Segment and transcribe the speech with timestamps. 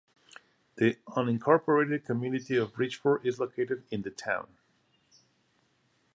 [0.77, 4.47] The unincorporated community of Richford is located in the town.